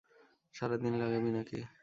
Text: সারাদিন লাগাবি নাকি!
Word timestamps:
সারাদিন 0.55 0.93
লাগাবি 1.01 1.29
নাকি! 1.31 1.59